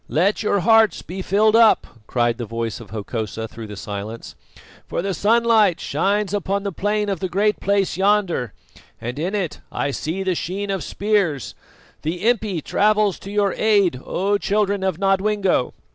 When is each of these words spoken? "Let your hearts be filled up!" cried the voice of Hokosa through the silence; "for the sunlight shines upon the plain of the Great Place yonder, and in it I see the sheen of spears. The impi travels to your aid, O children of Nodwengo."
"Let 0.09 0.41
your 0.41 0.61
hearts 0.61 1.03
be 1.03 1.21
filled 1.21 1.55
up!" 1.55 1.85
cried 2.07 2.39
the 2.39 2.45
voice 2.45 2.79
of 2.79 2.89
Hokosa 2.89 3.47
through 3.47 3.67
the 3.67 3.75
silence; 3.75 4.33
"for 4.87 5.03
the 5.03 5.13
sunlight 5.13 5.79
shines 5.79 6.33
upon 6.33 6.63
the 6.63 6.71
plain 6.71 7.07
of 7.07 7.19
the 7.19 7.29
Great 7.29 7.59
Place 7.59 7.97
yonder, 7.97 8.51
and 8.99 9.19
in 9.19 9.35
it 9.35 9.59
I 9.71 9.91
see 9.91 10.23
the 10.23 10.33
sheen 10.33 10.71
of 10.71 10.83
spears. 10.83 11.53
The 12.01 12.27
impi 12.27 12.61
travels 12.63 13.19
to 13.19 13.29
your 13.31 13.53
aid, 13.53 14.01
O 14.03 14.39
children 14.39 14.81
of 14.83 14.97
Nodwengo." 14.97 15.71